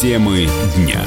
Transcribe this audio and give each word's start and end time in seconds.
Темы 0.00 0.46
дня. 0.76 1.02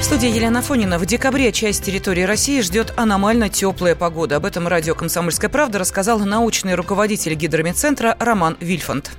В 0.00 0.04
Елена 0.28 0.62
Фонина. 0.62 0.96
В 0.96 1.06
декабре 1.06 1.50
часть 1.50 1.82
территории 1.82 2.22
России 2.22 2.60
ждет 2.60 2.94
аномально 2.96 3.48
теплая 3.48 3.96
погода. 3.96 4.36
Об 4.36 4.46
этом 4.46 4.68
радио 4.68 4.94
«Комсомольская 4.94 5.50
правда» 5.50 5.80
рассказал 5.80 6.20
научный 6.20 6.76
руководитель 6.76 7.34
гидромедцентра 7.34 8.16
Роман 8.20 8.56
Вильфанд. 8.60 9.10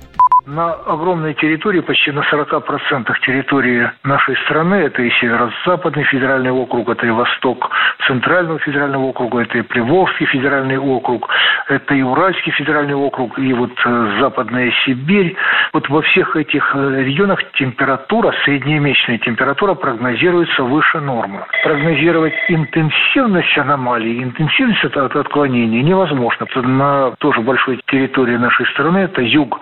На 0.50 0.72
огромной 0.72 1.34
территории, 1.34 1.78
почти 1.78 2.10
на 2.10 2.22
40% 2.22 3.08
территории 3.24 3.88
нашей 4.02 4.36
страны, 4.38 4.74
это 4.74 5.00
и 5.00 5.10
Северо-Западный 5.20 6.02
федеральный 6.02 6.50
округ, 6.50 6.88
это 6.88 7.06
и 7.06 7.10
Восток 7.10 7.70
Центрального 8.08 8.58
федерального 8.58 9.04
округа, 9.04 9.42
это 9.42 9.58
и 9.58 9.62
Приволжский 9.62 10.26
федеральный 10.26 10.76
округ, 10.76 11.28
это 11.68 11.94
и 11.94 12.02
Уральский 12.02 12.50
федеральный 12.50 12.96
округ, 12.96 13.38
и 13.38 13.52
вот 13.52 13.70
э, 13.84 14.16
Западная 14.18 14.72
Сибирь. 14.84 15.36
Вот 15.72 15.88
во 15.88 16.02
всех 16.02 16.34
этих 16.34 16.74
э, 16.74 17.04
регионах 17.04 17.38
температура, 17.52 18.34
среднемесячная 18.44 19.18
температура 19.18 19.74
прогнозируется 19.74 20.64
выше 20.64 20.98
нормы. 20.98 21.44
Прогнозировать 21.62 22.34
интенсивность 22.48 23.56
аномалий, 23.56 24.20
интенсивность 24.20 24.84
от 24.84 25.14
отклонения 25.14 25.82
невозможно. 25.84 26.48
На 26.56 27.12
тоже 27.18 27.40
большой 27.40 27.80
территории 27.86 28.36
нашей 28.36 28.66
страны, 28.66 28.98
это 28.98 29.22
юг 29.22 29.60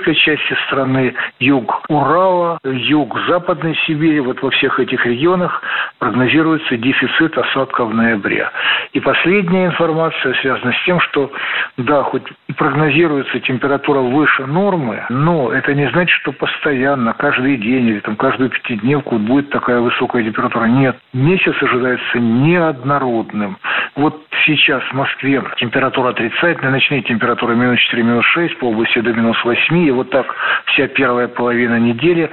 европейской 0.00 0.14
части 0.14 0.56
страны, 0.66 1.14
юг 1.38 1.82
Урала, 1.88 2.58
юг 2.64 3.18
Западной 3.28 3.76
Сибири, 3.86 4.20
вот 4.20 4.40
во 4.42 4.50
всех 4.50 4.78
этих 4.80 5.04
регионах 5.06 5.62
прогнозируется 5.98 6.76
дефицит 6.76 7.36
осадков 7.36 7.90
в 7.90 7.94
ноябре. 7.94 8.50
И 8.92 9.00
последняя 9.00 9.66
информация 9.66 10.34
связана 10.34 10.72
с 10.72 10.84
тем, 10.84 11.00
что 11.00 11.30
да, 11.76 12.02
хоть 12.02 12.24
прогнозируется 12.56 13.40
температура 13.40 14.00
выше 14.00 14.46
нормы, 14.46 15.04
но 15.08 15.52
это 15.52 15.74
не 15.74 15.88
значит, 15.90 16.14
что 16.20 16.32
постоянно, 16.32 17.12
каждый 17.14 17.56
день 17.56 17.88
или 17.88 18.00
там 18.00 18.16
каждую 18.16 18.50
пятидневку 18.50 19.18
будет 19.18 19.50
такая 19.50 19.80
высокая 19.80 20.22
температура. 20.22 20.64
Нет, 20.64 20.96
месяц 21.12 21.54
ожидается 21.62 22.18
неоднородным. 22.18 23.58
Вот 23.96 24.24
сейчас 24.46 24.82
в 24.84 24.92
Москве 24.94 25.42
температура 25.56 26.10
отрицательная, 26.10 26.70
ночные 26.70 27.02
температуры 27.02 27.56
минус 27.56 27.80
4, 27.80 28.02
минус 28.02 28.24
6, 28.26 28.58
по 28.58 28.66
области 28.66 29.00
до 29.00 29.12
минус 29.12 29.36
8, 29.44 29.78
и 29.78 29.90
вот 29.90 30.10
так 30.10 30.26
вся 30.66 30.88
первая 30.88 31.28
половина 31.28 31.78
недели. 31.78 32.30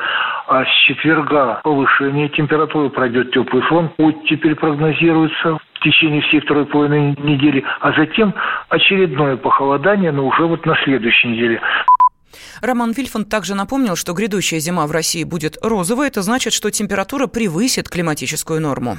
А 0.48 0.64
с 0.64 0.70
четверга 0.88 1.60
повышение 1.64 2.30
температуры 2.30 2.90
пройдет 2.90 3.32
теплый 3.32 3.62
фронт. 3.64 3.92
Оттепель 3.98 4.56
прогнозируется 4.56 5.58
течение 5.92 6.22
всей 6.22 6.42
второй 6.42 6.66
половины 6.66 7.16
недели, 7.20 7.64
а 7.80 7.94
затем 7.94 8.34
очередное 8.70 9.38
похолодание, 9.38 10.12
но 10.12 10.26
уже 10.28 10.46
вот 10.46 10.66
на 10.66 10.76
следующей 10.84 11.30
неделе. 11.30 11.62
Роман 12.62 12.92
Вильфанд 12.92 13.30
также 13.30 13.56
напомнил, 13.56 13.96
что 13.96 14.14
грядущая 14.14 14.60
зима 14.60 14.88
в 14.88 14.92
России 14.92 15.24
будет 15.24 15.58
розовой. 15.62 16.08
Это 16.08 16.22
значит, 16.22 16.54
что 16.54 16.72
температура 16.72 17.28
превысит 17.28 17.90
климатическую 17.90 18.62
норму. 18.62 18.98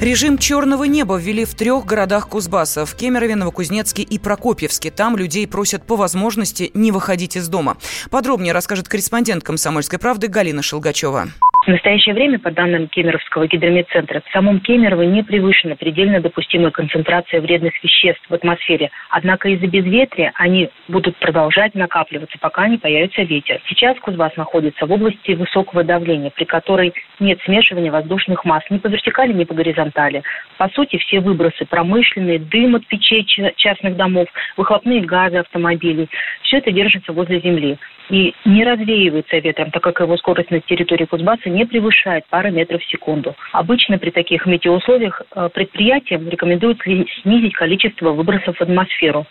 Режим 0.00 0.38
черного 0.38 0.84
неба 0.84 1.18
ввели 1.18 1.44
в 1.44 1.54
трех 1.54 1.84
городах 1.84 2.28
Кузбасса– 2.28 2.84
в 2.86 2.94
Кемерове, 2.94 3.36
Новокузнецке 3.36 4.02
и 4.02 4.18
Прокопьевске. 4.18 4.90
Там 4.90 5.14
людей 5.14 5.46
просят 5.46 5.84
по 5.86 5.94
возможности 5.94 6.70
не 6.72 6.90
выходить 6.90 7.36
из 7.36 7.48
дома. 7.48 7.76
Подробнее 8.10 8.54
расскажет 8.54 8.88
корреспондент 8.88 9.44
«Комсомольской 9.44 9.98
правды» 9.98 10.28
Галина 10.28 10.62
Шелгачева. 10.62 11.28
В 11.60 11.68
настоящее 11.68 12.14
время, 12.14 12.38
по 12.38 12.50
данным 12.50 12.88
Кемеровского 12.88 13.46
гидромедцентра, 13.46 14.22
в 14.24 14.32
самом 14.32 14.60
Кемерово 14.60 15.02
не 15.02 15.22
превышена 15.22 15.76
предельно 15.76 16.18
допустимая 16.18 16.70
концентрация 16.70 17.42
вредных 17.42 17.74
веществ 17.84 18.24
в 18.30 18.32
атмосфере. 18.32 18.90
Однако 19.10 19.50
из-за 19.50 19.66
безветрия 19.66 20.32
они 20.36 20.70
будут 20.88 21.18
продолжать 21.18 21.74
накапливаться, 21.74 22.38
пока 22.40 22.66
не 22.66 22.78
появится 22.78 23.22
ветер. 23.24 23.60
Сейчас 23.68 23.98
Кузбасс 23.98 24.34
находится 24.36 24.86
в 24.86 24.90
области 24.90 25.32
высокого 25.32 25.84
давления, 25.84 26.30
при 26.30 26.44
которой 26.44 26.94
нет 27.18 27.38
смешивания 27.44 27.92
воздушных 27.92 28.46
масс 28.46 28.64
ни 28.70 28.78
по 28.78 28.86
вертикали, 28.86 29.34
ни 29.34 29.44
по 29.44 29.52
горизонтали. 29.52 30.22
По 30.56 30.70
сути, 30.70 30.96
все 30.96 31.20
выбросы 31.20 31.66
промышленные, 31.66 32.38
дым 32.38 32.76
от 32.76 32.86
печей 32.86 33.26
частных 33.56 33.96
домов, 33.96 34.28
выхлопные 34.56 35.02
газы 35.02 35.36
автомобилей, 35.36 36.08
все 36.50 36.58
это 36.58 36.72
держится 36.72 37.12
возле 37.12 37.40
земли 37.40 37.78
и 38.10 38.34
не 38.44 38.64
развеивается 38.64 39.38
ветром, 39.38 39.70
так 39.70 39.84
как 39.84 40.00
его 40.00 40.16
скорость 40.16 40.50
на 40.50 40.60
территории 40.60 41.04
Кузбасса 41.04 41.48
не 41.48 41.64
превышает 41.64 42.24
пары 42.28 42.50
метров 42.50 42.82
в 42.82 42.90
секунду. 42.90 43.36
Обычно 43.52 43.98
при 43.98 44.10
таких 44.10 44.46
метеоусловиях 44.46 45.22
э, 45.32 45.48
предприятиям 45.54 46.28
рекомендуют 46.28 46.80
снизить 47.22 47.54
количество 47.54 48.10
выбросов 48.10 48.56
в 48.56 48.60
атмосферу. 48.60 49.26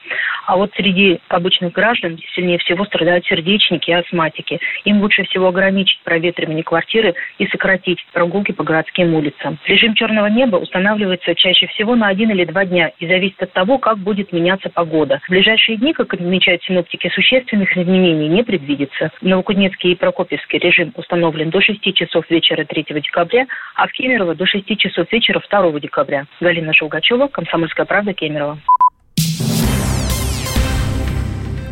А 0.45 0.55
вот 0.55 0.71
среди 0.77 1.19
обычных 1.27 1.73
граждан 1.73 2.17
сильнее 2.33 2.57
всего 2.59 2.85
страдают 2.85 3.25
сердечники 3.25 3.89
и 3.89 3.93
астматики. 3.93 4.59
Им 4.85 5.01
лучше 5.01 5.23
всего 5.25 5.49
ограничить 5.49 5.99
проветривание 6.05 6.63
квартиры 6.63 7.15
и 7.37 7.47
сократить 7.47 7.99
прогулки 8.13 8.53
по 8.53 8.63
городским 8.63 9.13
улицам. 9.13 9.59
Режим 9.65 9.93
черного 9.93 10.27
неба 10.27 10.55
устанавливается 10.55 11.35
чаще 11.35 11.67
всего 11.67 11.95
на 11.95 12.07
один 12.07 12.31
или 12.31 12.45
два 12.45 12.63
дня 12.63 12.91
и 12.97 13.07
зависит 13.07 13.43
от 13.43 13.51
того, 13.51 13.77
как 13.77 13.97
будет 13.97 14.31
меняться 14.31 14.69
погода. 14.69 15.19
В 15.27 15.29
ближайшие 15.29 15.77
дни, 15.77 15.93
как 15.93 16.13
отмечают 16.13 16.63
синоптики, 16.63 17.08
существенных 17.09 17.75
изменений 17.75 18.27
не 18.27 18.43
предвидится. 18.43 19.11
В 19.21 19.25
Новокузнецкий 19.25 19.91
и 19.91 19.95
Прокопьевский 19.95 20.59
режим 20.59 20.93
установлен 20.95 21.49
до 21.49 21.61
6 21.61 21.93
часов 21.93 22.29
вечера 22.29 22.65
3 22.65 22.85
декабря, 22.89 23.47
а 23.75 23.87
в 23.87 23.91
Кемерово 23.91 24.35
до 24.35 24.45
6 24.45 24.77
часов 24.77 25.11
вечера 25.11 25.41
2 25.49 25.79
декабря. 25.79 26.25
Галина 26.39 26.73
Шелгачева, 26.73 27.27
Комсомольская 27.27 27.85
правда, 27.85 28.13
Кемерово. 28.13 28.59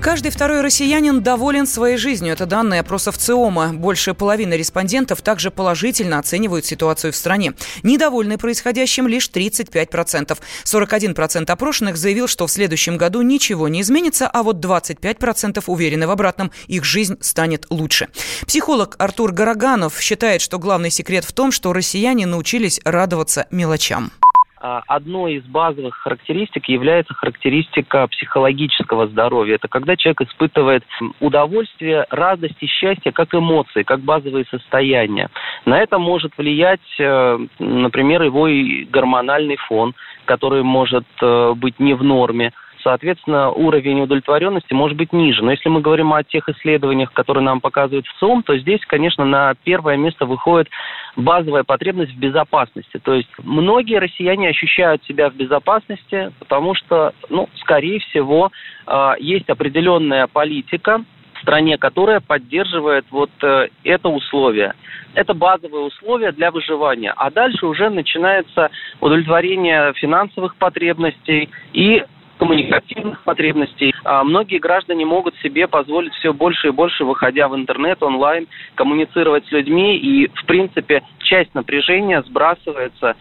Каждый 0.07 0.31
второй 0.31 0.61
россиянин 0.61 1.21
доволен 1.21 1.67
своей 1.67 1.97
жизнью. 1.97 2.31
Это 2.31 2.45
данные 2.45 2.79
опросов 2.79 3.17
ЦИОМа. 3.17 3.73
Больше 3.73 4.13
половины 4.13 4.53
респондентов 4.53 5.21
также 5.21 5.51
положительно 5.51 6.17
оценивают 6.17 6.65
ситуацию 6.65 7.11
в 7.11 7.15
стране. 7.17 7.55
Недовольны 7.83 8.37
происходящим 8.37 9.05
лишь 9.09 9.29
35%. 9.29 10.37
41% 10.63 11.51
опрошенных 11.51 11.97
заявил, 11.97 12.27
что 12.27 12.47
в 12.47 12.51
следующем 12.51 12.95
году 12.95 13.21
ничего 13.21 13.67
не 13.67 13.81
изменится, 13.81 14.29
а 14.29 14.43
вот 14.43 14.63
25% 14.63 15.61
уверены 15.67 16.07
в 16.07 16.11
обратном. 16.11 16.53
Их 16.67 16.85
жизнь 16.85 17.17
станет 17.19 17.65
лучше. 17.69 18.07
Психолог 18.45 18.95
Артур 18.99 19.33
Гороганов 19.33 19.99
считает, 19.99 20.39
что 20.39 20.57
главный 20.57 20.89
секрет 20.89 21.25
в 21.25 21.33
том, 21.33 21.51
что 21.51 21.73
россияне 21.73 22.25
научились 22.25 22.79
радоваться 22.85 23.47
мелочам. 23.51 24.13
А, 24.59 24.81
одной 24.87 25.35
из 25.35 25.43
базовых 25.43 25.95
характеристик 25.95 26.67
является 26.67 27.13
характеристика 27.13 28.07
психологического 28.07 29.07
здоровья. 29.07 29.55
Это 29.55 29.67
когда 29.67 29.95
человек 29.95 30.21
испытывает 30.21 30.83
удовольствие, 31.19 32.05
радость 32.09 32.57
и 32.61 32.65
счастье 32.65 33.11
как 33.11 33.35
эмоции, 33.35 33.83
как 33.83 33.99
базовые 33.99 34.45
состояния. 34.49 35.29
На 35.65 35.79
это 35.79 35.99
может 35.99 36.35
влиять, 36.37 36.81
э, 36.99 37.37
например, 37.59 38.23
его 38.23 38.47
гормональный 38.89 39.57
фон, 39.67 39.93
который 40.25 40.63
может 40.63 41.05
э, 41.21 41.53
быть 41.55 41.79
не 41.79 41.93
в 41.93 42.03
норме 42.03 42.51
соответственно, 42.87 43.51
уровень 43.51 43.99
удовлетворенности 43.99 44.71
может 44.71 44.95
быть 44.97 45.11
ниже. 45.11 45.43
Но 45.43 45.51
если 45.51 45.67
мы 45.67 45.81
говорим 45.81 46.13
о 46.13 46.23
тех 46.23 46.47
исследованиях, 46.47 47.11
которые 47.11 47.43
нам 47.43 47.59
показывают 47.59 48.07
в 48.07 48.17
ЦИОМ, 48.17 48.43
то 48.43 48.57
здесь, 48.57 48.79
конечно, 48.87 49.25
на 49.25 49.55
первое 49.65 49.97
место 49.97 50.25
выходит 50.25 50.69
базовая 51.17 51.65
потребность 51.65 52.13
в 52.13 52.17
безопасности. 52.17 52.97
То 53.03 53.13
есть 53.13 53.27
многие 53.39 53.99
россияне 53.99 54.47
ощущают 54.47 55.03
себя 55.03 55.29
в 55.29 55.35
безопасности, 55.35 56.31
потому 56.39 56.75
что, 56.75 57.11
ну, 57.29 57.49
скорее 57.59 57.99
всего, 57.99 58.53
а, 58.85 59.15
есть 59.19 59.49
определенная 59.49 60.27
политика, 60.27 61.03
в 61.33 61.41
стране, 61.41 61.77
которая 61.77 62.19
поддерживает 62.19 63.05
вот 63.11 63.29
э, 63.43 63.67
это 63.83 64.09
условие. 64.09 64.73
Это 65.13 65.35
базовые 65.35 65.83
условия 65.83 66.31
для 66.31 66.49
выживания. 66.49 67.13
А 67.15 67.29
дальше 67.29 67.67
уже 67.67 67.89
начинается 67.89 68.71
удовлетворение 69.01 69.93
финансовых 69.93 70.55
потребностей 70.55 71.49
и 71.73 72.03
коммуникативных 72.37 73.23
потребностей. 73.23 73.93
А 74.03 74.23
многие 74.23 74.59
граждане 74.59 75.05
могут 75.05 75.35
себе 75.37 75.67
позволить 75.67 76.13
все 76.15 76.33
больше 76.33 76.67
и 76.67 76.71
больше, 76.71 77.03
выходя 77.03 77.47
в 77.47 77.55
интернет, 77.55 78.01
онлайн, 78.01 78.47
коммуницировать 78.75 79.45
с 79.47 79.51
людьми, 79.51 79.97
и, 79.97 80.27
в 80.27 80.45
принципе, 80.45 81.03
часть 81.19 81.53
напряжения 81.53 82.21
сбрасывается. 82.23 83.15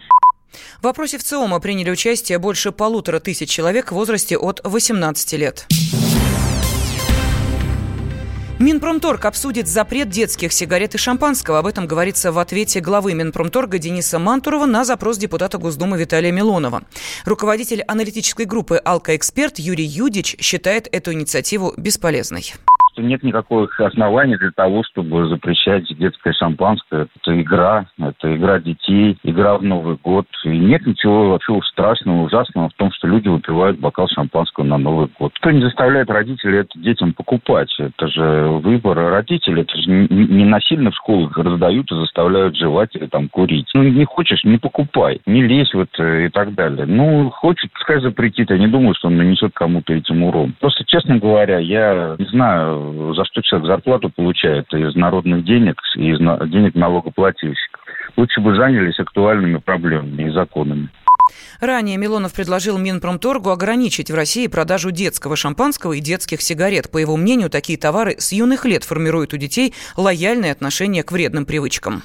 В 0.79 0.83
вопросе 0.83 1.17
в 1.17 1.23
ЦИОМа 1.23 1.59
приняли 1.59 1.91
участие 1.91 2.39
больше 2.39 2.71
полутора 2.71 3.19
тысяч 3.19 3.49
человек 3.49 3.91
в 3.91 3.95
возрасте 3.95 4.37
от 4.37 4.61
18 4.63 5.33
лет. 5.33 5.67
Минпромторг 8.59 9.25
обсудит 9.25 9.67
запрет 9.67 10.09
детских 10.09 10.51
сигарет 10.51 10.95
и 10.95 10.97
шампанского. 10.97 11.59
Об 11.59 11.67
этом 11.67 11.85
говорится 11.85 12.31
в 12.31 12.39
ответе 12.39 12.79
главы 12.79 13.13
Минпромторга 13.13 13.77
Дениса 13.77 14.17
Мантурова 14.17 14.65
на 14.65 14.83
запрос 14.83 15.19
депутата 15.19 15.59
Госдумы 15.59 15.99
Виталия 15.99 16.31
Милонова. 16.31 16.81
Руководитель 17.25 17.83
аналитической 17.83 18.45
группы 18.45 18.81
«Алка-эксперт» 18.83 19.59
Юрий 19.59 19.85
Юдич 19.85 20.37
считает 20.39 20.87
эту 20.91 21.13
инициативу 21.13 21.75
бесполезной 21.77 22.53
что 22.97 23.03
нет 23.03 23.21
никаких 23.21 23.79
оснований 23.79 24.37
для 24.37 24.49
того, 24.49 24.83
чтобы 24.83 25.27
запрещать 25.27 25.85
детское 25.99 26.33
шампанское. 26.33 27.07
Это 27.21 27.39
игра, 27.39 27.85
это 27.99 28.35
игра 28.35 28.59
детей, 28.59 29.17
игра 29.23 29.57
в 29.57 29.63
Новый 29.63 29.97
год. 30.03 30.25
И 30.43 30.49
нет 30.49 30.85
ничего 30.87 31.29
вообще 31.29 31.59
страшного, 31.71 32.23
ужасного 32.23 32.69
в 32.69 32.73
том, 32.73 32.91
что 32.91 33.07
люди 33.07 33.27
выпивают 33.27 33.79
бокал 33.79 34.07
шампанского 34.07 34.63
на 34.63 34.79
Новый 34.79 35.09
год. 35.19 35.31
Кто 35.39 35.51
не 35.51 35.61
заставляет 35.61 36.09
родителей 36.09 36.59
это 36.59 36.79
детям 36.79 37.13
покупать? 37.13 37.73
Это 37.77 38.07
же 38.07 38.47
выбор 38.63 38.97
родителей. 38.97 39.61
Это 39.61 39.77
же 39.77 39.89
не 39.91 40.45
насильно 40.45 40.89
в 40.89 40.95
школах 40.95 41.37
раздают 41.37 41.91
и 41.91 41.95
заставляют 41.95 42.55
жевать 42.55 42.95
или 42.95 43.05
там 43.05 43.29
курить. 43.29 43.69
Ну, 43.75 43.83
не 43.83 44.05
хочешь, 44.05 44.43
не 44.43 44.57
покупай. 44.57 45.21
Не 45.27 45.43
лезь 45.43 45.73
вот 45.75 45.89
и 45.99 46.29
так 46.29 46.55
далее. 46.55 46.87
Ну, 46.87 47.29
хочет, 47.29 47.71
пускай 47.73 48.01
запретит. 48.01 48.49
Я 48.49 48.57
не 48.57 48.67
думаю, 48.67 48.95
что 48.95 49.09
он 49.09 49.17
нанесет 49.17 49.51
кому-то 49.53 49.93
этим 49.93 50.23
урон. 50.23 50.55
Просто, 50.59 50.83
честно 50.85 51.19
говоря, 51.19 51.59
я 51.59 52.15
не 52.17 52.25
знаю, 52.25 52.86
за 53.15 53.25
что 53.25 53.41
человек 53.41 53.67
зарплату 53.67 54.09
получает 54.09 54.71
из 54.73 54.95
народных 54.95 55.43
денег, 55.43 55.79
из 55.95 56.19
денег 56.19 56.75
налогоплательщиков. 56.75 57.81
Лучше 58.15 58.41
бы 58.41 58.55
занялись 58.55 58.99
актуальными 58.99 59.57
проблемами 59.57 60.29
и 60.29 60.31
законами. 60.31 60.89
Ранее 61.59 61.97
Милонов 61.97 62.33
предложил 62.33 62.77
Минпромторгу 62.77 63.49
ограничить 63.49 64.11
в 64.11 64.15
России 64.15 64.47
продажу 64.47 64.91
детского 64.91 65.35
шампанского 65.35 65.93
и 65.93 65.99
детских 65.99 66.41
сигарет. 66.41 66.89
По 66.91 66.97
его 66.97 67.17
мнению, 67.17 67.49
такие 67.49 67.77
товары 67.77 68.15
с 68.17 68.31
юных 68.31 68.65
лет 68.65 68.83
формируют 68.83 69.33
у 69.33 69.37
детей 69.37 69.73
лояльное 69.95 70.51
отношение 70.51 71.03
к 71.03 71.11
вредным 71.11 71.45
привычкам. 71.45 72.03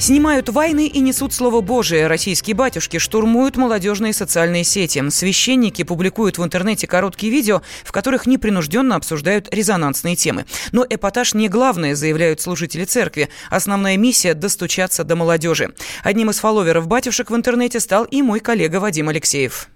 Снимают 0.00 0.48
войны 0.48 0.86
и 0.86 1.00
несут 1.00 1.32
слово 1.32 1.60
Божие. 1.60 2.06
Российские 2.06 2.54
батюшки 2.54 2.98
штурмуют 2.98 3.56
молодежные 3.56 4.12
социальные 4.12 4.62
сети. 4.62 5.02
Священники 5.10 5.82
публикуют 5.82 6.38
в 6.38 6.44
интернете 6.44 6.86
короткие 6.86 7.32
видео, 7.32 7.62
в 7.82 7.90
которых 7.90 8.26
непринужденно 8.26 8.94
обсуждают 8.94 9.52
резонансные 9.52 10.14
темы. 10.14 10.46
Но 10.70 10.86
эпатаж 10.88 11.34
не 11.34 11.48
главное, 11.48 11.96
заявляют 11.96 12.40
служители 12.40 12.84
церкви. 12.84 13.28
Основная 13.50 13.96
миссия– 13.96 14.34
достучаться 14.34 15.02
до 15.02 15.16
молодежи. 15.16 15.74
Одним 16.04 16.30
из 16.30 16.38
фолловеров 16.38 16.86
батюшек 16.86 17.30
в 17.30 17.36
интернете 17.36 17.80
стал 17.80 18.04
и 18.04 18.22
мой 18.22 18.38
коллега 18.38 18.76
Вадим 18.76 19.08
Алексеев. 19.08 19.68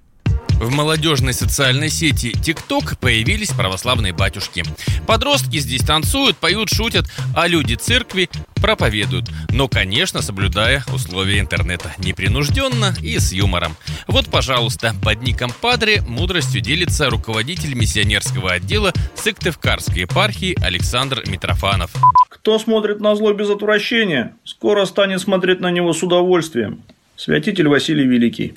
В 0.63 0.71
молодежной 0.71 1.33
социальной 1.33 1.89
сети 1.89 2.31
TikTok 2.31 2.97
появились 3.01 3.49
православные 3.49 4.13
батюшки. 4.13 4.63
Подростки 5.09 5.59
здесь 5.59 5.83
танцуют, 5.83 6.37
поют, 6.37 6.69
шутят, 6.69 7.07
а 7.35 7.49
люди 7.49 7.75
церкви 7.75 8.31
проповедуют. 8.55 9.29
Но, 9.51 9.67
конечно, 9.67 10.23
соблюдая 10.23 10.85
условия 10.95 11.41
интернета. 11.41 11.93
Непринужденно 11.99 12.95
и 13.03 13.19
с 13.19 13.33
юмором. 13.33 13.77
Вот, 14.07 14.31
пожалуйста, 14.31 14.95
под 15.03 15.23
ником 15.23 15.51
Падре 15.61 16.01
мудростью 16.03 16.61
делится 16.61 17.11
руководитель 17.11 17.75
миссионерского 17.75 18.53
отдела 18.53 18.93
Сыктывкарской 19.17 20.03
епархии 20.03 20.57
Александр 20.63 21.25
Митрофанов. 21.27 21.91
Кто 22.29 22.61
смотрит 22.61 23.01
на 23.01 23.17
зло 23.17 23.33
без 23.33 23.51
отвращения, 23.51 24.37
скоро 24.45 24.85
станет 24.85 25.23
смотреть 25.23 25.59
на 25.59 25.73
него 25.73 25.93
с 25.93 26.05
удовольствием. 26.05 26.85
Святитель 27.17 27.67
Василий 27.67 28.07
Великий. 28.07 28.53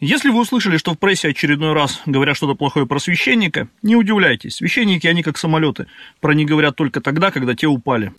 Если 0.00 0.30
вы 0.30 0.40
услышали, 0.40 0.76
что 0.76 0.92
в 0.92 0.98
прессе 0.98 1.28
очередной 1.28 1.72
раз 1.72 2.02
говорят 2.06 2.36
что-то 2.36 2.54
плохое 2.54 2.86
про 2.86 2.98
священника, 2.98 3.68
не 3.82 3.96
удивляйтесь. 3.96 4.56
Священники, 4.56 5.06
они 5.06 5.22
как 5.22 5.38
самолеты. 5.38 5.86
Про 6.20 6.34
них 6.34 6.48
говорят 6.48 6.76
только 6.76 7.00
тогда, 7.00 7.30
когда 7.30 7.54
те 7.54 7.66
упали. 7.66 8.12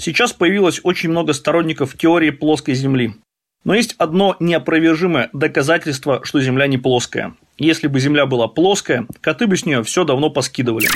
Сейчас 0.00 0.32
появилось 0.32 0.80
очень 0.82 1.10
много 1.10 1.32
сторонников 1.32 1.96
теории 1.96 2.30
плоской 2.30 2.74
Земли. 2.74 3.14
Но 3.64 3.74
есть 3.74 3.94
одно 3.98 4.36
неопровержимое 4.38 5.28
доказательство, 5.32 6.20
что 6.24 6.40
Земля 6.40 6.68
не 6.68 6.78
плоская. 6.78 7.34
Если 7.58 7.88
бы 7.88 7.98
Земля 7.98 8.24
была 8.26 8.46
плоская, 8.46 9.06
коты 9.20 9.46
бы 9.46 9.56
с 9.56 9.66
нее 9.66 9.82
все 9.82 10.04
давно 10.04 10.30
поскидывали. 10.30 10.86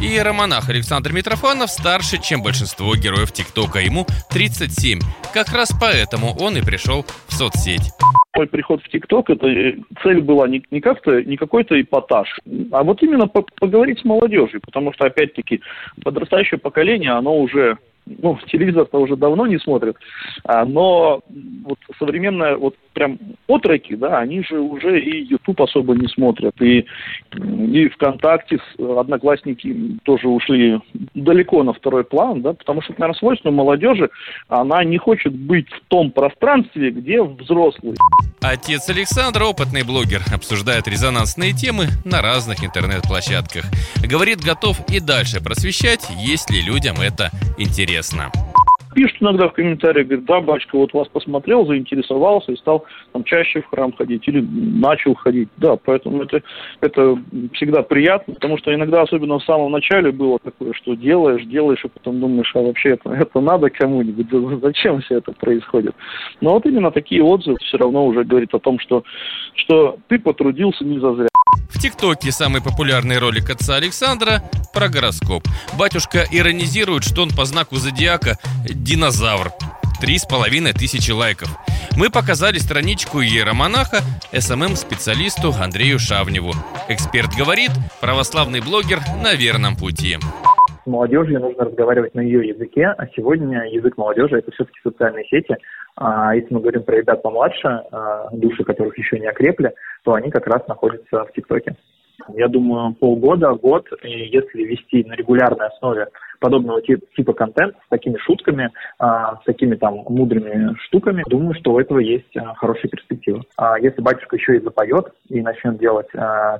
Иеромонах 0.00 0.68
Александр 0.68 1.12
Митрофанов 1.12 1.70
старше, 1.70 2.20
чем 2.22 2.42
большинство 2.42 2.94
героев 2.94 3.32
ТикТока. 3.32 3.78
Ему 3.78 4.06
37. 4.30 5.00
Как 5.32 5.48
раз 5.52 5.72
поэтому 5.80 6.36
он 6.38 6.56
и 6.56 6.62
пришел 6.62 7.04
в 7.28 7.32
соцсеть 7.32 7.92
мой 8.36 8.46
приход 8.46 8.82
в 8.82 8.88
ТикТок, 8.90 9.30
это 9.30 9.46
э, 9.46 9.76
цель 10.02 10.20
была 10.20 10.46
не, 10.46 10.62
не 10.70 10.82
как-то, 10.82 11.22
не 11.22 11.38
какой-то 11.38 11.80
эпатаж, 11.80 12.38
а 12.70 12.82
вот 12.82 13.02
именно 13.02 13.26
по 13.26 13.42
поговорить 13.58 14.00
с 14.00 14.04
молодежью, 14.04 14.60
потому 14.60 14.92
что, 14.92 15.06
опять-таки, 15.06 15.62
подрастающее 16.04 16.58
поколение, 16.58 17.12
оно 17.12 17.34
уже 17.34 17.78
ну, 18.04 18.38
телевизор-то 18.46 18.98
уже 18.98 19.16
давно 19.16 19.46
не 19.46 19.58
смотрят, 19.58 19.96
а, 20.44 20.64
но 20.64 21.22
вот 21.64 21.78
современная, 21.98 22.56
вот 22.56 22.76
прям 22.96 23.18
отроки, 23.46 23.94
да, 23.94 24.20
они 24.20 24.42
же 24.42 24.58
уже 24.58 24.98
и 24.98 25.26
YouTube 25.26 25.60
особо 25.60 25.94
не 25.94 26.08
смотрят, 26.08 26.54
и, 26.62 26.86
и 27.34 27.88
ВКонтакте, 27.90 28.58
Одноклассники 28.78 29.98
тоже 30.04 30.26
ушли 30.28 30.80
далеко 31.12 31.62
на 31.62 31.74
второй 31.74 32.04
план, 32.04 32.40
да, 32.40 32.54
потому 32.54 32.80
что, 32.80 32.92
наверное, 32.92 33.18
свойство 33.18 33.50
молодежи, 33.50 34.08
она 34.48 34.82
не 34.82 34.96
хочет 34.96 35.34
быть 35.34 35.68
в 35.68 35.80
том 35.88 36.10
пространстве, 36.10 36.90
где 36.90 37.22
взрослые. 37.22 37.96
Отец 38.40 38.88
Александр, 38.88 39.42
опытный 39.42 39.82
блогер, 39.82 40.22
обсуждает 40.32 40.88
резонансные 40.88 41.52
темы 41.52 41.88
на 42.06 42.22
разных 42.22 42.64
интернет-площадках. 42.64 43.66
Говорит, 44.02 44.38
готов 44.40 44.80
и 44.88 45.00
дальше 45.00 45.42
просвещать, 45.44 46.08
если 46.16 46.62
людям 46.62 46.96
это 47.02 47.30
интересно 47.58 48.30
пишут 48.96 49.18
иногда 49.20 49.48
в 49.48 49.52
комментариях, 49.52 50.06
говорят, 50.06 50.24
да, 50.24 50.40
батюшка, 50.40 50.76
вот 50.78 50.94
вас 50.94 51.06
посмотрел, 51.08 51.66
заинтересовался 51.66 52.52
и 52.52 52.56
стал 52.56 52.86
там 53.12 53.24
чаще 53.24 53.60
в 53.60 53.66
храм 53.66 53.92
ходить 53.92 54.26
или 54.26 54.40
начал 54.40 55.14
ходить. 55.14 55.50
Да, 55.58 55.76
поэтому 55.76 56.22
это, 56.22 56.42
это 56.80 57.18
всегда 57.52 57.82
приятно, 57.82 58.32
потому 58.32 58.56
что 58.56 58.74
иногда, 58.74 59.02
особенно 59.02 59.38
в 59.38 59.44
самом 59.44 59.72
начале, 59.72 60.12
было 60.12 60.38
такое, 60.38 60.72
что 60.72 60.94
делаешь, 60.94 61.44
делаешь, 61.44 61.84
и 61.84 61.88
потом 61.88 62.20
думаешь, 62.20 62.50
а 62.54 62.62
вообще 62.62 62.92
это, 62.92 63.10
это 63.10 63.38
надо 63.40 63.68
кому-нибудь, 63.68 64.60
зачем 64.62 65.02
все 65.02 65.18
это 65.18 65.32
происходит. 65.32 65.94
Но 66.40 66.54
вот 66.54 66.64
именно 66.64 66.90
такие 66.90 67.22
отзывы 67.22 67.58
все 67.60 67.76
равно 67.76 68.06
уже 68.06 68.24
говорят 68.24 68.54
о 68.54 68.58
том, 68.58 68.78
что, 68.78 69.04
что 69.56 69.98
ты 70.08 70.18
потрудился 70.18 70.86
не 70.86 70.98
зазря. 71.00 71.28
В 71.70 71.78
ТикТоке 71.78 72.32
самый 72.32 72.60
популярный 72.60 73.18
ролик 73.18 73.50
отца 73.50 73.76
Александра 73.76 74.42
про 74.72 74.88
гороскоп. 74.88 75.46
Батюшка 75.74 76.26
иронизирует, 76.30 77.04
что 77.04 77.22
он 77.22 77.30
по 77.30 77.44
знаку 77.44 77.76
зодиака 77.76 78.38
динозавр. 78.64 79.52
Три 80.00 80.18
с 80.18 80.24
половиной 80.24 80.72
тысячи 80.72 81.10
лайков. 81.10 81.48
Мы 81.92 82.10
показали 82.10 82.58
страничку 82.58 83.22
иеромонаха 83.22 84.02
СММ-специалисту 84.32 85.54
Андрею 85.58 85.98
Шавневу. 85.98 86.54
Эксперт 86.88 87.34
говорит, 87.34 87.70
православный 88.00 88.60
блогер 88.60 89.02
на 89.22 89.34
верном 89.34 89.76
пути. 89.76 90.18
С 90.86 90.88
молодежью 90.88 91.40
нужно 91.40 91.64
разговаривать 91.64 92.14
на 92.14 92.20
ее 92.20 92.46
языке, 92.46 92.94
а 92.96 93.08
сегодня 93.08 93.68
язык 93.68 93.96
молодежи– 93.96 94.38
это 94.38 94.52
все-таки 94.52 94.78
социальные 94.84 95.24
сети. 95.24 95.56
А 95.96 96.32
если 96.36 96.54
мы 96.54 96.60
говорим 96.60 96.84
про 96.84 96.98
ребят 96.98 97.22
помладше, 97.22 97.82
а, 97.90 98.28
души 98.30 98.62
которых 98.62 98.96
еще 98.96 99.18
не 99.18 99.26
окрепли, 99.26 99.74
то 100.04 100.14
они 100.14 100.30
как 100.30 100.46
раз 100.46 100.64
находятся 100.68 101.24
в 101.24 101.32
ТикТоке. 101.32 101.74
Я 102.34 102.48
думаю, 102.48 102.94
полгода, 102.94 103.52
год, 103.54 103.86
если 104.02 104.62
вести 104.62 105.04
на 105.04 105.14
регулярной 105.14 105.66
основе 105.66 106.08
подобного 106.40 106.82
типа 106.82 107.32
контент 107.32 107.74
с 107.86 107.88
такими 107.88 108.18
шутками, 108.18 108.70
а, 108.98 109.36
с 109.36 109.44
такими 109.44 109.74
там 109.74 110.04
мудрыми 110.08 110.76
штуками, 110.86 111.24
думаю, 111.28 111.54
что 111.54 111.72
у 111.72 111.80
этого 111.80 111.98
есть 111.98 112.36
а, 112.36 112.54
хорошая 112.54 112.90
перспектива. 112.90 113.42
А 113.56 113.78
если 113.78 114.02
батюшка 114.02 114.36
еще 114.36 114.56
и 114.56 114.60
запоет 114.60 115.06
и 115.28 115.40
начнет 115.40 115.78
делать 115.78 116.08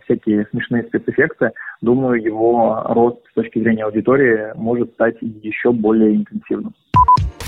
всякие 0.04 0.46
смешные 0.50 0.84
спецэффекты, 0.84 1.50
думаю, 1.82 2.22
его 2.22 2.82
рост 2.88 3.18
с 3.30 3.34
точки 3.34 3.58
зрения 3.58 3.84
аудитории 3.84 4.52
может 4.56 4.92
стать 4.92 5.16
еще 5.20 5.72
более 5.72 6.16
интенсивным. 6.16 6.74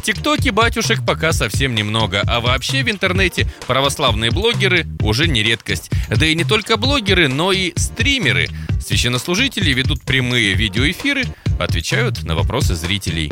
ТикТоке 0.09 0.53
батюшек 0.53 1.05
пока 1.05 1.35
совсем 1.35 1.75
немного, 1.75 2.23
а 2.27 2.41
вообще 2.41 2.83
в 2.83 2.89
интернете 2.89 3.47
православные 3.67 4.31
блогеры 4.31 4.87
уже 5.03 5.29
не 5.29 5.43
редкость. 5.43 5.91
Да 6.09 6.25
и 6.25 6.35
не 6.35 6.45
только 6.45 6.79
блогеры, 6.79 7.29
но 7.29 7.53
и 7.53 7.75
стримеры. 7.77 8.49
Священнослужители 8.81 9.71
ведут 9.75 10.01
прямые 10.05 10.55
видеоэфиры, 10.55 11.25
отвечают 11.61 12.23
на 12.23 12.35
вопросы 12.35 12.75
зрителей. 12.75 13.31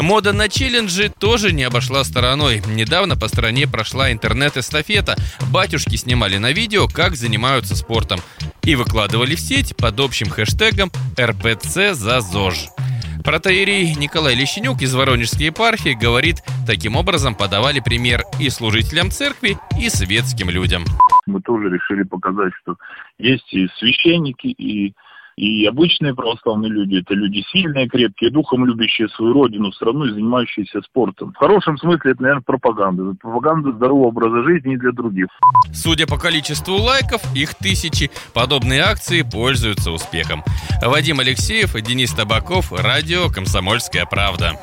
Мода 0.00 0.32
на 0.32 0.48
челленджи 0.48 1.08
тоже 1.08 1.52
не 1.52 1.62
обошла 1.62 2.02
стороной. 2.02 2.64
Недавно 2.66 3.16
по 3.16 3.28
стране 3.28 3.68
прошла 3.68 4.10
интернет-эстафета. 4.10 5.16
Батюшки 5.52 5.94
снимали 5.94 6.38
на 6.38 6.50
видео, 6.50 6.88
как 6.88 7.14
занимаются 7.14 7.76
спортом. 7.76 8.20
И 8.64 8.74
выкладывали 8.74 9.36
в 9.36 9.40
сеть 9.40 9.76
под 9.76 10.00
общим 10.00 10.30
хэштегом 10.30 10.90
«РПЦ 11.16 11.92
за 11.92 12.20
ЗОЖ». 12.20 12.70
Протоиерей 13.24 13.94
Николай 13.94 14.34
Лещенюк 14.34 14.82
из 14.82 14.94
Воронежской 14.94 15.46
епархии 15.46 15.94
говорит, 15.94 16.36
таким 16.66 16.96
образом 16.96 17.34
подавали 17.34 17.80
пример 17.80 18.22
и 18.40 18.48
служителям 18.50 19.10
церкви, 19.10 19.56
и 19.78 19.88
светским 19.88 20.50
людям. 20.50 20.84
Мы 21.26 21.40
тоже 21.42 21.68
решили 21.68 22.04
показать, 22.04 22.52
что 22.62 22.76
есть 23.18 23.52
и 23.52 23.68
священники, 23.78 24.46
и 24.46 24.94
И 25.38 25.64
обычные 25.66 26.16
православные 26.16 26.68
люди– 26.68 26.96
это 27.00 27.14
люди 27.14 27.44
сильные, 27.52 27.88
крепкие, 27.88 28.30
духом 28.30 28.66
любящие 28.66 29.08
свою 29.10 29.34
родину, 29.34 29.70
страну 29.70 30.04
и 30.06 30.10
занимающиеся 30.10 30.82
спортом. 30.82 31.32
В 31.32 31.36
хорошем 31.36 31.78
смысле 31.78 32.10
это, 32.10 32.22
наверное, 32.22 32.42
пропаганда. 32.42 33.14
Пропаганда 33.20 33.70
здорового 33.70 34.08
образа 34.08 34.42
жизни 34.42 34.74
для 34.74 34.90
других. 34.90 35.28
Судя 35.72 36.08
по 36.08 36.18
количеству 36.18 36.74
лайков, 36.74 37.22
их 37.36 37.54
тысячи, 37.54 38.10
подобные 38.34 38.82
акции 38.82 39.22
пользуются 39.22 39.92
успехом. 39.92 40.42
Вадим 40.84 41.20
Алексеев, 41.20 41.80
Денис 41.82 42.12
Табаков, 42.12 42.72
радио 42.72 43.28
«Комсомольская 43.28 44.06
правда». 44.06 44.54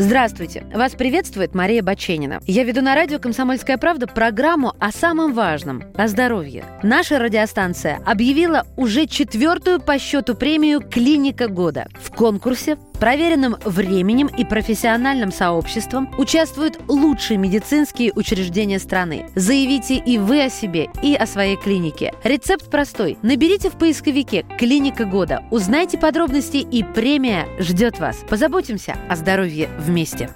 Здравствуйте! 0.00 0.64
Вас 0.72 0.92
приветствует 0.92 1.56
Мария 1.56 1.82
Баченина. 1.82 2.40
Я 2.46 2.62
веду 2.62 2.82
на 2.82 2.94
радио 2.94 3.18
«Комсомольская 3.18 3.78
правда» 3.78 4.06
программу 4.06 4.74
о 4.78 4.92
самом 4.92 5.34
важном– 5.34 5.82
о 5.96 6.06
здоровье. 6.06 6.64
Наша 6.84 7.18
радиостанция 7.18 8.00
объявила 8.06 8.64
уже 8.76 9.06
четвертую 9.06 9.80
по 9.80 9.98
счету 9.98 10.36
премию 10.36 10.80
«Клиника 10.80 11.48
года». 11.48 11.88
В 12.00 12.14
конкурсе 12.14 12.76
проверенным 13.00 13.56
временем 13.64 14.26
и 14.26 14.44
профессиональным 14.44 15.32
сообществом 15.32 16.12
участвуют 16.18 16.78
лучшие 16.88 17.36
медицинские 17.36 18.12
учреждения 18.12 18.78
страны. 18.78 19.26
Заявите 19.34 19.96
и 19.96 20.18
вы 20.18 20.44
о 20.44 20.50
себе, 20.50 20.88
и 21.02 21.14
о 21.14 21.26
своей 21.26 21.56
клинике. 21.56 22.12
Рецепт 22.24 22.70
простой. 22.70 23.18
Наберите 23.22 23.70
в 23.70 23.78
поисковике 23.78 24.44
«Клиника 24.58 25.04
года», 25.04 25.44
узнайте 25.50 25.98
подробности, 25.98 26.58
и 26.58 26.84
премия 26.84 27.46
ждет 27.58 27.98
вас. 27.98 28.24
Позаботимся 28.28 28.96
о 29.08 29.16
здоровье 29.16 29.68
вместе. 29.88 30.30